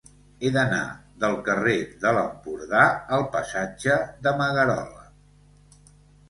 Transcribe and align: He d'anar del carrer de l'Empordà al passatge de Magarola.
He 0.45 0.51
d'anar 0.53 0.77
del 1.23 1.35
carrer 1.49 1.75
de 2.05 2.13
l'Empordà 2.19 2.87
al 3.19 3.27
passatge 3.37 3.99
de 4.25 4.35
Magarola. 4.41 5.07